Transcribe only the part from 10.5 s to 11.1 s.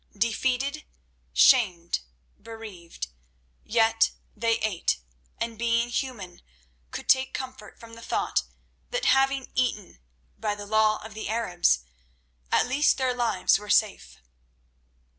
the law